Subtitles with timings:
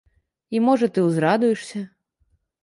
[0.59, 1.83] І, можа, ты ўзрадуешся.